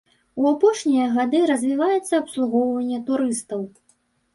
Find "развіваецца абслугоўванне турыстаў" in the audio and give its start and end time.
1.53-3.61